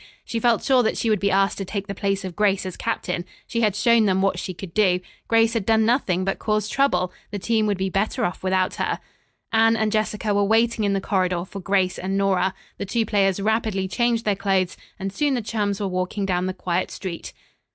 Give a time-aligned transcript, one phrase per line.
[0.25, 2.75] She felt sure that she would be asked to take the place of Grace as
[2.75, 3.23] captain.
[3.45, 4.99] She had shown them what she could do.
[5.27, 7.13] Grace had done nothing but cause trouble.
[7.29, 8.99] The team would be better off without her.
[9.53, 12.55] Anne and Jessica were waiting in the corridor for Grace and Nora.
[12.79, 16.53] The two players rapidly changed their clothes and soon the chums were walking down the
[16.55, 17.31] quiet street.